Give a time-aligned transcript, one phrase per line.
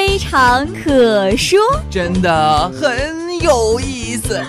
[0.00, 1.60] 非常可说，
[1.90, 4.42] 真的很有意思。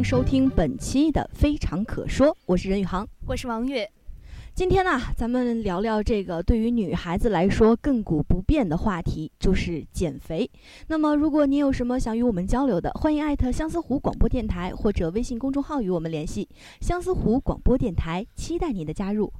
[0.00, 3.86] 迎收听本期的《非常可说》，我是任宇航，我是王悦。
[4.54, 10.50] 今天呢，咱们聊聊这个对于女孩子来说亘古不变的话题，就是减肥。
[10.86, 16.48] 那么，如果您有什么想与我们交流的，欢迎艾特相思湖广播电台或者微信公众号与我们联系。
[16.80, 19.30] 相思湖广播电台期待您的加入。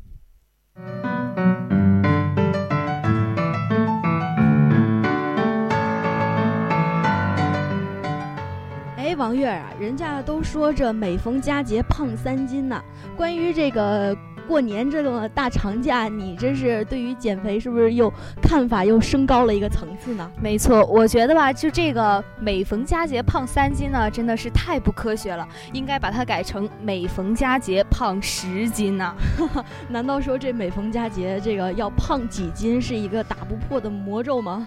[9.54, 12.82] 啊，人家都说这每逢佳节胖三斤呢。
[13.16, 14.16] 关于这个
[14.48, 18.12] 过年这个大长假，你这是对于减肥是不是又
[18.42, 20.30] 看法又升高了一个层次呢？
[20.40, 29.14] 没错，我觉得吧，就这个每逢佳节胖三斤呢，真的是太不科学了，应该把它改成每逢佳节胖十斤呢。
[29.88, 34.66] 难道说这每逢佳节这个要胖几斤是一个打不破的魔咒吗？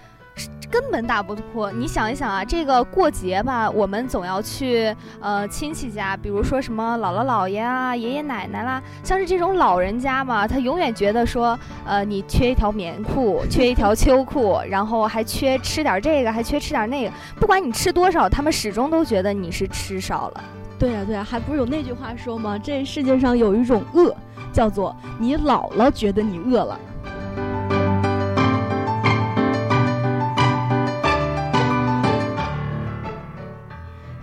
[0.71, 1.71] 根本打不破。
[1.71, 17.11] 你想一想啊，这个过节吧，我们总要去呃亲戚家，比如说什么姥姥姥爷啊、爷爷奶奶啦，像是这种老人家嘛，他永远觉得说，呃，你缺一条棉裤，缺一条秋裤，然后还缺吃点这个，还缺吃点那个。
[17.39, 20.43] 不管你吃多少，他们始终都觉得你是吃少了。
[20.79, 22.57] 对呀对呀，还不是有那句话说吗？
[22.57, 24.13] 这世界上有一种饿，
[24.51, 26.79] 叫做你老了觉得你饿了。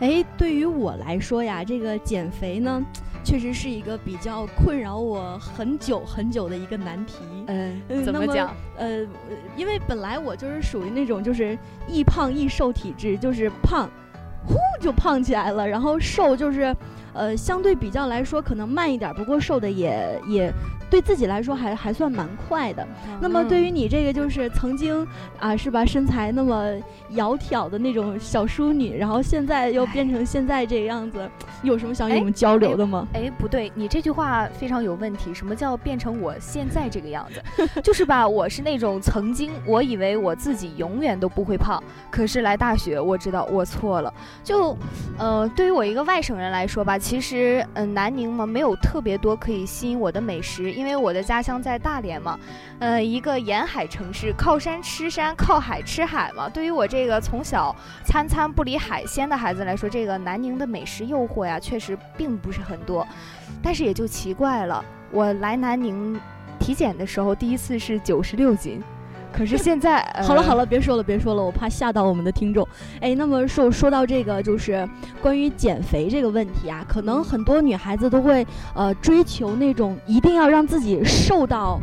[0.00, 2.82] 哎，对于我来说呀，这个减肥呢，
[3.22, 7.16] 确实是一个比较困扰我很久很久的一个难题。
[7.46, 8.54] 嗯，怎么讲？
[8.78, 9.06] 呃，
[9.56, 11.56] 因为本来我就是属于那种就是
[11.86, 13.90] 易胖易瘦体质，就是胖，
[14.46, 16.74] 呼就胖起来了，然后瘦就是，
[17.12, 20.52] 呃，相对比较来说可能慢一点，不过瘦的也也。
[20.90, 22.84] 对自己来说还还算蛮快的，
[23.20, 25.06] 那么对于你这个就是曾经
[25.38, 26.68] 啊是吧身材那么
[27.12, 31.30] 窈窕的那种小淑女，然后现在又变成现在这个样子，
[31.62, 33.06] 有什么想与我们交流的吗？
[33.14, 35.32] 哎，不对，你这句话非常有问题。
[35.32, 37.40] 什么叫变成我现在这个样子？
[37.82, 44.12] 就是吧，我是那种曾经我以为我自己永远都不会胖，可是来大学我知道我错了。
[44.42, 44.76] 就
[45.16, 50.70] 呃，对于我一个外省人来说吧，其实嗯南宁嘛没有特别多可以吸引我的美食。
[50.70, 52.38] 因为我的家乡在大连嘛，
[52.78, 56.48] 呃，一个沿海城市，靠山吃山，靠海吃海嘛。
[56.48, 57.74] 对于我这个从小
[58.04, 63.06] 餐餐不离海鲜的孩子来说，这个南宁的美食诱惑呀，确实并不是很多。
[63.62, 66.20] 但是也就奇怪了，我来南宁
[66.58, 68.82] 体检的时候，第一次是九十六斤。
[69.32, 72.66] 可是现在， 好了好了，别说了别说了，我怕吓到我们的听众。
[73.00, 74.88] 哎，那么说说到这个，就是
[75.22, 81.80] 关于减肥这个问题啊，可能很多女孩子都会呃追求那种一定要让自己瘦到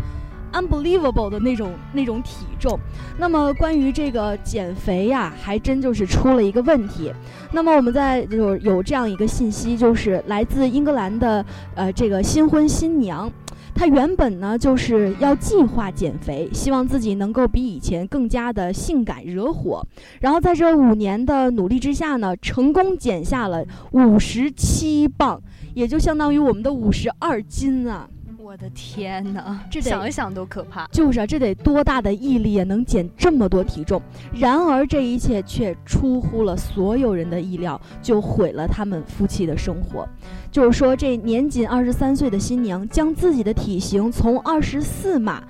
[0.53, 2.77] unbelievable 的那种那种体重。
[3.17, 7.11] 那么关于这个减肥呀，还真就是出了一个问题。
[7.51, 13.31] 那么我们在就有这样一个信息，就是来自英格兰的呃这个新婚新娘。
[13.77, 19.85] 他原本呢就是要计划减肥，希望自己能够比以前更加的性感惹火。
[20.19, 25.39] 然后在这五年的努力之下呢，成功减下了五十七磅，
[25.75, 28.09] 也就相当于我们的五十二斤啊。
[28.47, 30.87] 我的天哪，这想一想都可怕。
[30.89, 34.01] 就是啊，这得多大的毅力啊，能减这么多体重？
[34.33, 40.07] 然而这一切却出乎了所有人的意料，就毁了他们夫妻的生活。
[40.49, 45.43] 就是说，这年仅二十三岁的新娘，将自己的体型从二十四码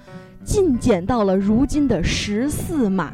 [0.44, 3.14] 进减到了如今的十四码。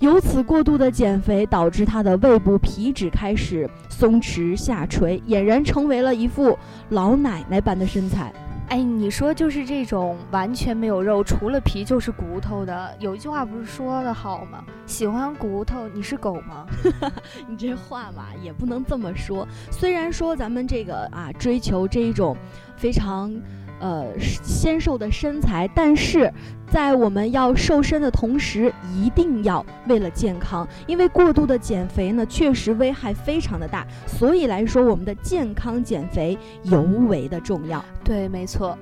[0.00, 6.58] 由此过度的减肥，导致她的胃部皮脂开始松弛下垂，俨然成为了一副
[6.90, 8.30] 老奶奶般的身材。
[8.68, 12.96] 哎，你说就是这种完全没有肉，除了皮就是骨头的。
[12.98, 14.64] 有一句话不是说的好吗？
[14.86, 16.66] 喜欢骨头，你是狗吗？
[17.46, 19.46] 你这话嘛，也不能这么说。
[19.70, 22.36] 虽然说咱们这个啊，追求这一种
[22.76, 23.32] 非常
[23.80, 26.32] 呃纤瘦的身材，但是
[26.70, 37.84] 在我们要瘦身的同时，一定要为了健康，因为过度的减肥呢，确实危害非常的大，所以来说，我们的健康减肥尤为的重要。
[38.02, 38.76] 对，没错。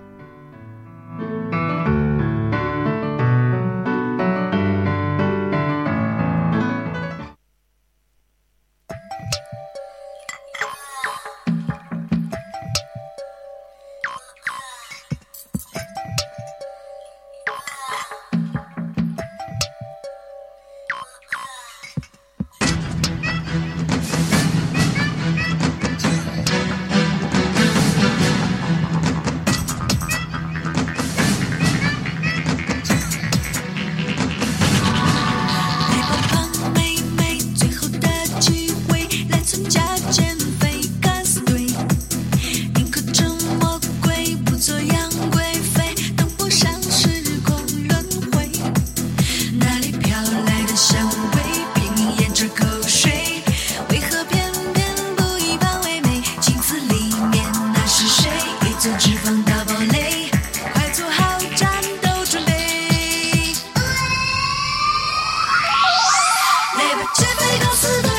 [67.42, 68.11] 被告诉的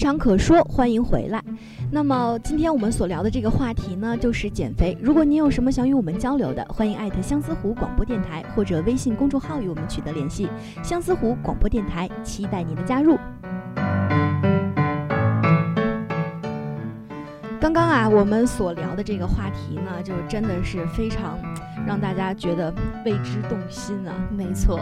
[0.00, 1.44] 常可说，欢迎回来。
[1.90, 4.96] 那么今天我们所聊的这个话题呢，就是减肥。
[4.98, 10.48] 如果您有什么想与我们交流的，欢迎艾特相思湖广播电台或者微信公众号与我们取得联系。
[10.82, 13.18] 相思湖广播电台期待您的加入。
[17.60, 21.38] 刚刚啊，我们所聊的这个话题呢，就真的是非常。
[21.86, 22.72] 让大家觉得
[23.04, 24.14] 为之动心啊！
[24.30, 24.80] 没错，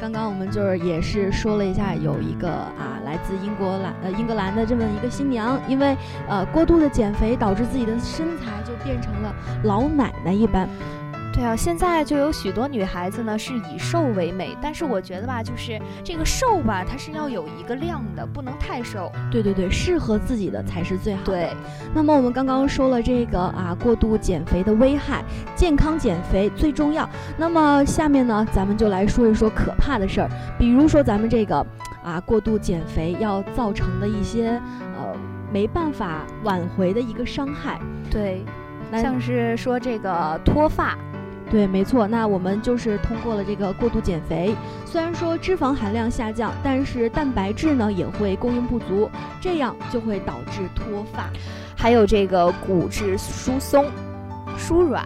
[0.00, 5.96] 刚刚我们就是也是说了一下，有一个啊来自英国兰呃英格兰的这么一个新娘，因为
[6.28, 10.68] 呃过度的减肥导致自己的身材就变成了老奶奶一般。
[11.40, 19.10] 对啊，现在就有许多女孩子呢是以瘦为美，但是我觉得吧，就是这个瘦吧，它是要有一个量的，不能太瘦。
[19.30, 21.32] 对对对，适合自己的才是最好的。
[21.32, 21.56] 对，
[21.94, 25.24] 那么我们刚刚说了这个啊，过度减肥的危害，
[25.56, 27.08] 健康减肥最重要。
[27.38, 31.66] 那么下面呢，咱们就来说一说可怕的事儿，比如说咱们这个
[32.04, 34.60] 啊，过度减肥要造成的一些
[34.98, 35.16] 呃
[35.50, 37.80] 没办法挽回的一个伤害。
[38.10, 38.44] 对，
[38.92, 40.98] 像是说这个脱发。
[41.50, 42.06] 对，没错。
[42.06, 44.54] 那我们就是通过了这个过度减肥，
[44.86, 51.28] 虽然说脂肪含量下降，但是蛋白质呢也会供应不足，这样就会导致脱发，
[51.76, 53.84] 还有这个骨质疏松、
[54.56, 55.04] 疏软。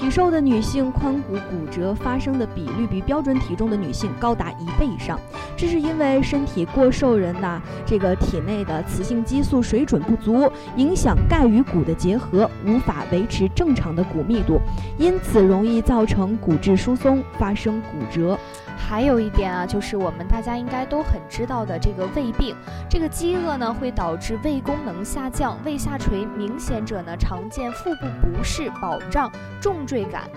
[0.00, 5.20] 体瘦的女性髋骨骨折发生的比率比标准体重的女性高达一倍以上，
[5.54, 14.58] 这是因为身体过瘦人呐，这个体内的雌性激素水准不足，影响钙与骨的结合，无法维持正常的骨密度，
[14.96, 18.38] 因此容易造成骨质疏松，发生骨折。
[18.82, 22.56] 还有一点啊，就是我们大家应该都很知道的这个胃病，
[22.88, 29.30] 这个饥饿呢会导致胃功能下降，胃下垂明显者呢常见腹部不适、饱胀、
[29.60, 30.30] 重坠感，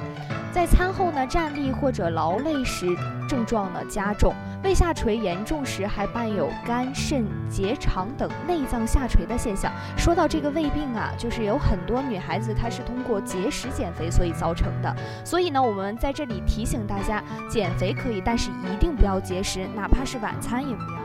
[0.51, 2.87] 在餐后呢站立或者劳累时
[3.29, 4.33] 症状呢加重，
[4.63, 9.71] 胃下垂严重时还伴有肝肾结肠等内脏下垂的现象。
[9.95, 14.91] 说到这个胃病啊，就是有很多女孩子她是通过节食减肥所以造成的，
[15.23, 18.49] 所以呢我们在这里提醒大家，减肥可以，但是。
[18.63, 21.02] 一定不要节食，哪怕是晚餐也不要。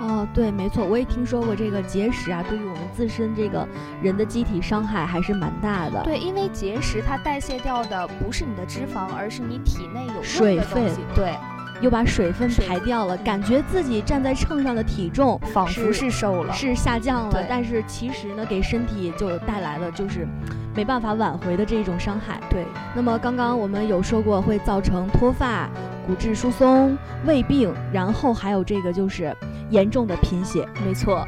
[0.00, 3.66] 哦，对，没错，我也听说过这个节食啊，对于我们自身这个
[4.02, 6.02] 人的机体伤害还是蛮大的。
[6.04, 10.90] 对，因为节食它代谢掉的不是你的脂肪，而是你体内有水分。
[11.14, 11.34] 对。
[11.80, 17.46] 又把水分排掉了，感觉自己站在秤上的体重仿佛是瘦了，是下降了。
[17.48, 20.26] 但是其实呢，给身体就带来了就是
[20.74, 22.40] 没办法挽回的这种伤害。
[22.50, 22.66] 对。
[22.96, 25.70] 那么刚刚我们有说过会造成脱发、
[26.04, 29.32] 骨质疏松、胃病，然后还有这个就是
[29.70, 30.68] 严重的贫血。
[30.84, 31.26] 没错。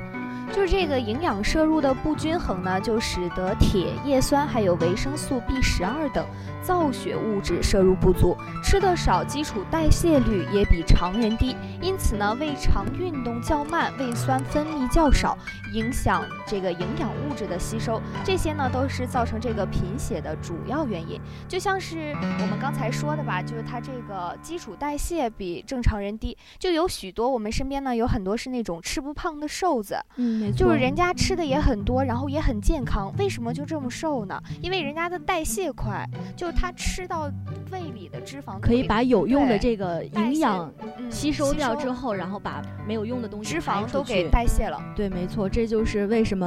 [0.52, 6.26] 就是这个营养摄入的不均衡呢，就使得铁、叶酸还有维生素 B 十二等
[6.62, 15.36] 造血物质摄入不足，吃的少，基础代谢率也比常人低，因此呢，胃肠运动较慢，胃酸分泌较少，
[15.72, 21.20] 影响这个营养物质的吸收，这些呢都是造成这个贫血的主要原因。
[21.48, 30.50] 就像是我们刚才说的吧，就是它这个基础代谢比正常人低，就有许多我们身边呢有很多是那种吃不胖的瘦子，嗯。
[30.54, 34.38] 就是人家吃的也很多，然后也很健康，为什么就这么瘦呢？
[34.60, 37.30] 因为人家的代谢快，就是他吃到
[37.70, 40.72] 胃里的脂肪可以把有用的这个营养
[41.10, 44.82] 吸收掉之后，然后把没有用的东西脂肪都给代谢了。
[44.96, 46.46] 对，没错，这就是为什么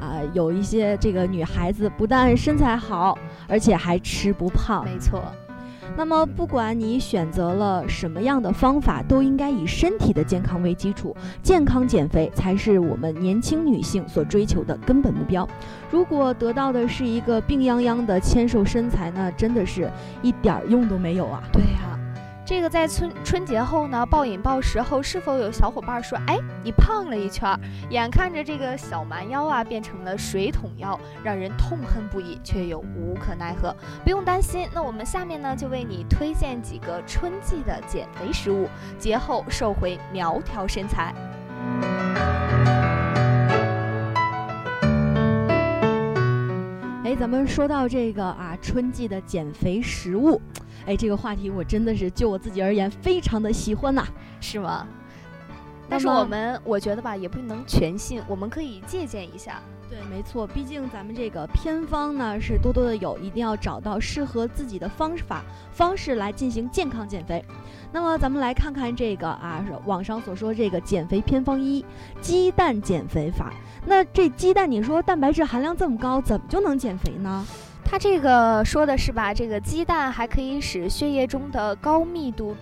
[0.00, 3.16] 啊有一些这个女孩子不但身材好，
[3.48, 4.84] 而且还吃不胖。
[4.84, 5.22] 没错。
[5.96, 11.16] 那么，不管你选择了什么样的方法，都应该以身体的健康为基础。
[11.42, 15.48] 健康减肥才是我们年轻女性所追求的根本目标。
[15.90, 21.42] 如果得到的是一个病殃殃的纤瘦身材，那真的是一点用都没有啊！
[21.52, 22.03] 对呀。
[22.46, 27.58] 这个在春春节后呢，暴饮暴食后，是否有小伙伴说：“哎，你胖了一圈，
[27.88, 33.74] 眼看着这个小蛮腰啊变成了水桶腰，让人痛恨不已，却又无可奈何。”
[34.04, 41.14] 不用担心，那我们下面呢就为你推荐几个春季的减肥食物，节后瘦回苗条身材。
[47.04, 50.38] 哎，咱们说到这个啊，春季的减肥食物。
[50.86, 54.06] 哎，这个话题我真的是就我自己而言非常的喜欢呐，
[54.40, 54.86] 是吗？
[55.88, 59.60] 但是我们我觉得吧，也不能全信，我们可以借鉴一下。
[59.90, 67.44] 对，没错，毕竟咱们这个偏方呢是多多的有，一定要找到适合自己的方法方式来进行健康减肥。
[67.92, 71.84] 那么咱们来看看这个啊，网上所说这个减肥偏方一：
[72.20, 73.52] 鸡蛋减肥法。
[73.84, 77.46] 那这鸡蛋，你说蛋白质含量这么高，怎么就能减肥呢？
[77.94, 79.32] 它这个说的是吧？
[79.32, 82.56] 这个鸡蛋还可以使血液中的高密度。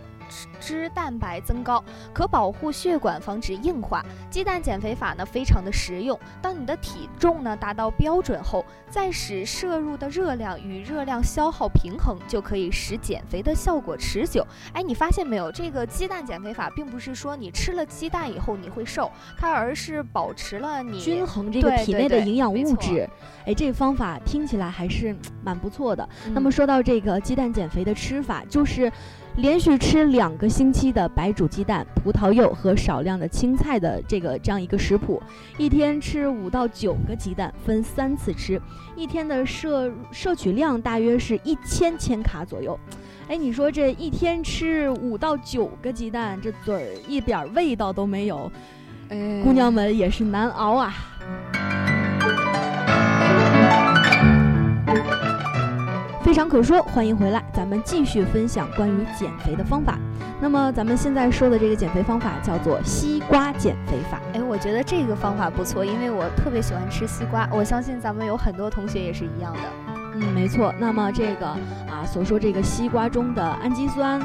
[0.61, 4.05] 脂蛋白增高，可保护血管，防止硬化。
[4.31, 6.19] 鸡蛋减肥法呢，非常的实用。
[6.41, 14.47] 当你的体重呢达到标准后，再使摄入的热量与热量消耗平衡，就可以使减肥的效果持久。
[14.73, 15.51] 哎，你发现没有？
[15.53, 23.09] 这个鸡蛋减肥法并不是说你吃了鸡蛋以后你会瘦，它而是保持了你均衡这个体内的营养物质。
[23.45, 26.09] 哎，这个方法听起来还是蛮不错的。
[26.33, 28.91] 那么说到这个鸡蛋减肥的吃法，就是。
[29.37, 35.23] 连续吃两个星期的白煮鸡蛋、葡萄柚和少量的青菜的这个这样一个食谱，
[35.57, 38.61] 一天吃五到九个鸡蛋，分三次吃，
[38.95, 42.79] 一天的摄摄取量大约是一千千卡左右。
[43.29, 48.53] 哎，你说这一天吃五到九个鸡蛋，这嘴儿一点味道都没有，
[49.43, 50.95] 姑娘们也是难熬啊。
[56.23, 59.99] 非常可说，欢迎回来，咱们继续分享关于减肥的方法。
[60.41, 64.21] 那么咱们现在说的这个减肥方法叫做西瓜减肥法。
[64.33, 69.61] 哎，我觉得这个方法不错，因为我特别喜欢吃西瓜，我相信咱们有很多同学也是一样的。
[70.15, 70.73] 嗯，没错。
[70.79, 74.21] 那么这个啊，所说这个西瓜中的氨基酸，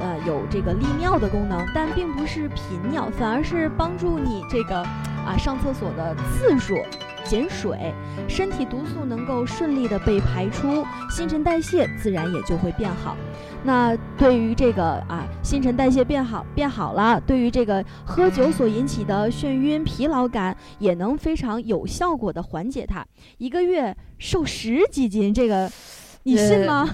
[0.00, 6.76] 呃，有这个利尿的功能，但并不是频尿，反而是帮助你这个啊上厕所的次数。
[7.24, 7.92] 减水，
[8.28, 13.16] 身体毒素能够顺利的被排出，新陈代谢自然也就会变好。
[13.64, 23.06] 那对于这个啊，新陈代谢变好变好了，对于这个喝酒所引起的眩晕、疲劳感，也能非常有效果的缓解它。
[23.38, 25.70] 一个月瘦十几斤，这个
[26.24, 26.88] 你信吗？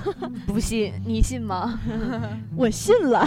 [0.46, 1.80] 不信，你信吗？
[2.54, 3.26] 我信了。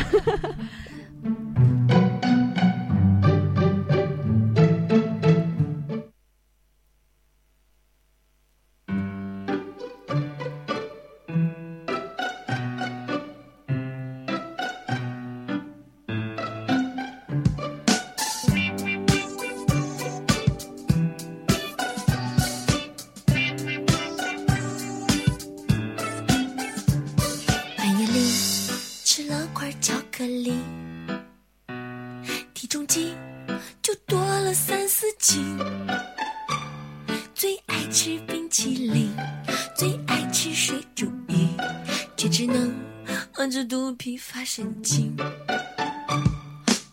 [44.01, 45.15] 着肚皮发神经。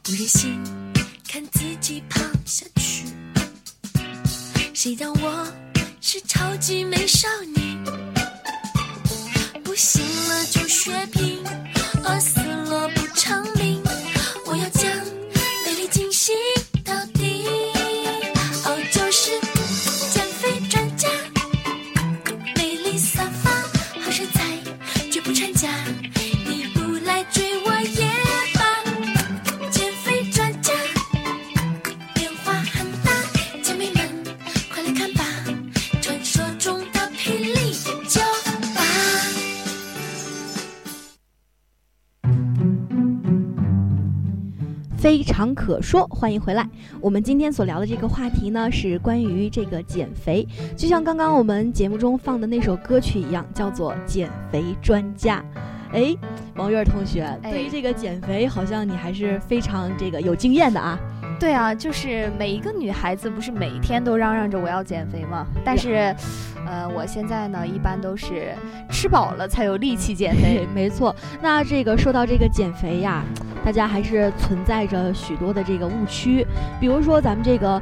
[0.03, 0.63] 不忍心
[1.27, 3.07] 看自己胖下去，
[4.75, 5.47] 谁让我
[6.03, 7.79] 是超级美少女？
[9.65, 11.43] 不行了就血拼，
[12.05, 12.38] 饿死
[44.99, 46.69] 非常可说，欢迎回来。
[47.01, 50.45] 我们今天所聊的这个话题呢，是关于这个减肥，
[50.77, 55.41] 就像刚刚我们节目中放的那首歌曲一样，叫做《减肥专家》。
[55.93, 56.17] 哎，
[56.57, 60.99] 王月儿同学，哎对于这个减肥，好像你还是非常这个有经验的啊。
[61.39, 65.47] 对啊，就是每一个女孩子不是每天都嚷嚷着我要减肥吗？
[65.65, 66.13] 但是，
[66.67, 68.53] 呃，我现在呢，一般都是
[68.91, 70.67] 吃饱了才有力气减肥。
[70.75, 71.15] 没错。
[71.41, 73.25] 那这个说到这个减肥呀，
[73.69, 76.43] 大家还是存在着许多的这个误区，
[76.81, 77.79] 比如说咱们这个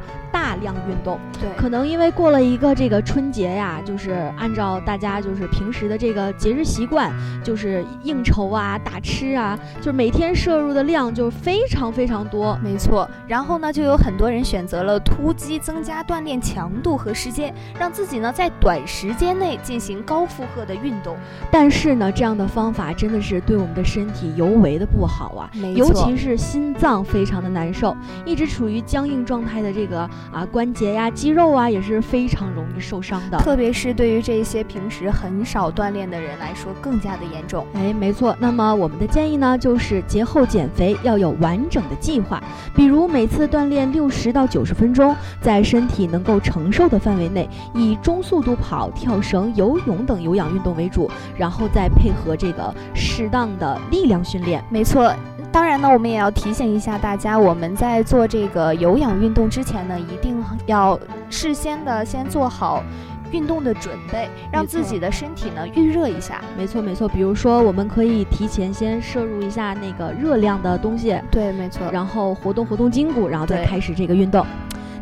[0.47, 7.11] 大量运动，对，可能因为过了一个这个春节呀，就是按照大家就是平时的这个节日习惯，
[7.43, 12.57] 就是应酬啊、大吃啊，就是每天摄入的量就非常非常多。
[12.63, 21.17] 没错，然后呢，就有很多人选择了突击增加锻炼强度和时间，让自己呢在短时间内进行高负荷的运动。
[21.51, 25.51] 但是呢，这样的方法真的是对我们的身体尤为的不好啊。
[25.75, 33.37] 尤其是心脏非常的难受，一直处于僵硬状态的这个啊关节呀、肌肉啊也是非常容易受伤的。
[33.37, 37.65] 特别是对于这些平时很少锻炼的人来说，更加的严重。
[37.73, 38.35] 哎，没错。
[38.39, 42.41] 那么我们的建议呢，就是节后减肥要有完整的计划，
[42.75, 54.63] 比如每次锻炼六十到九十分钟，在身体能够承受的范围内，以中速度跑、跳绳、游泳等有氧运动为主，然后再配合这个适当的力量训练。
[54.69, 55.13] 没错。
[55.51, 62.83] 当然呢，我们也要提醒一下大家，我们在做这个有氧运动之前呢，一定要事先的先做好
[63.31, 66.41] 运动的准备，让自己的身体呢预热一下。
[66.55, 67.09] 没错，没错。
[67.09, 71.89] 比如说，我们可以提前先摄入一下那个热量的东西，对，没错。
[71.91, 74.45] 然后活动活动筋骨，然后再开始这个运动。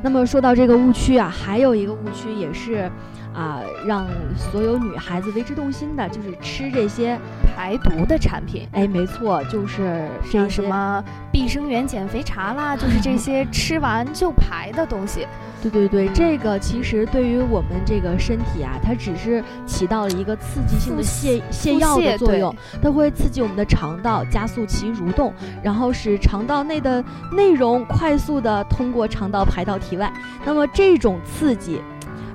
[0.02, 2.90] 那么说到这个误区啊，还有一个误区也是
[3.36, 7.20] 啊、让所有女孩子为之动心的，就是吃这些。
[7.58, 15.26] 排毒的产品，哎，没错，就是这像些什么碧生源减肥茶啦，就是这些 吃完就排的东西。
[15.62, 30.12] 对对对，这个其实对于我们这个身体啊，它只是起到了一个刺激性的泻泻药的作用，它会刺激我们的肠道，加速其蠕动，然后使肠道内的内容快速的通过肠道排到体外。
[30.46, 31.80] 那么这种刺激。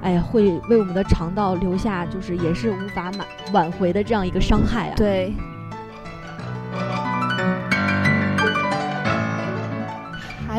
[0.03, 4.95] 哎呀，会为我们的肠道留下就是也是无法挽挽回的这样一个伤害啊！
[4.97, 5.33] 对。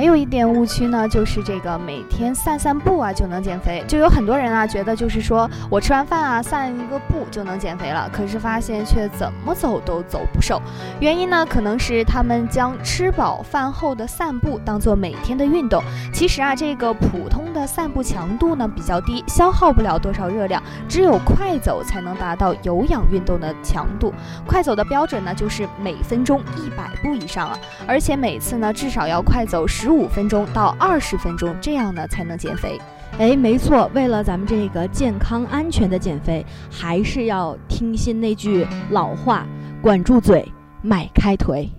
[0.02, 10.60] 还有一点误区呢，就是这个每天散散步啊就能减肥，就有很多人啊觉得就是说我吃完饭啊散一个步就能减肥了，可是发现却怎么走都走不瘦。
[11.00, 15.84] 原因呢，可能是他们将吃饱饭后的散步当做每天的运动。
[16.12, 24.12] 其实啊，这个普通的散步强度呢比较低，消耗不了多少热量，只有快走才能达到有氧运动的强度。
[24.48, 32.80] 快走的标准呢就是每分钟一百步以上啊，而且每次呢至少要快走十十五分钟到二十分钟，这样呢才能减肥。
[33.20, 39.46] 哎，没错，为了咱们这个健康安全的减肥，还是要听信那句老话：
[39.82, 40.50] 管住嘴，
[40.82, 41.70] 迈开腿。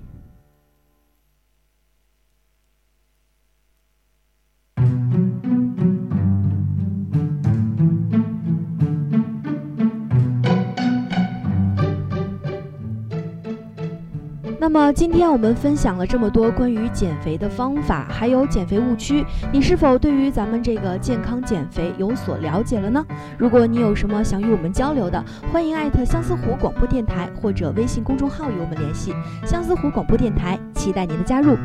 [14.63, 23.05] 那么今天我们分享了这么多关于减肥的方法，还有减肥误区，你是否对于咱们这个健康减肥有所了解了呢？
[23.37, 25.21] 如果你有什么想与我们交流的，
[25.53, 29.13] 欢迎艾特相思湖广播电台或者微信公众号与我们联系。
[29.45, 31.57] 相思湖广播电台，期待您的加入。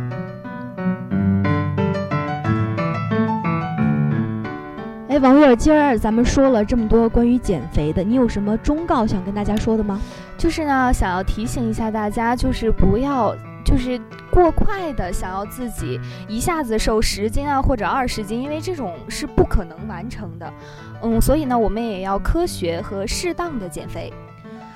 [5.17, 9.99] 哎，王月儿，今儿咱们说了这么多关于减肥的，你有什么忠告想跟大家说的吗？
[10.37, 13.99] 就是呢，想要提醒一下大家，就是不要就是
[14.29, 20.53] 过快的想要自己一下子瘦十斤啊或者二十斤，因为这种是不可能完成的。
[21.01, 24.13] 嗯，所以呢，我们也要科学和适当的减肥。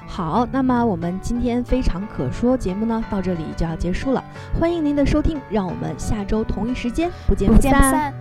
[0.07, 4.23] 好，那么我们今天非常可说节目呢，到这里就要结束了。
[4.59, 7.79] 欢迎您的收听，让我们下周同一时间不见不见不。
[7.79, 8.20] 散。